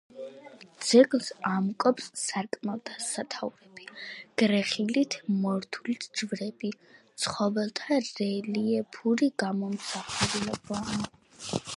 ძეგლს 0.91 1.27
ამკობს 1.49 2.07
სარკმელთა 2.21 2.95
სათაურები, 3.07 3.85
გრეხილით 4.43 5.17
მორთული 5.43 5.97
ჯვრები, 6.07 6.73
ცხოველთა 7.25 8.01
რელიეფური 8.09 9.31
გამოსახულებანი. 9.45 11.07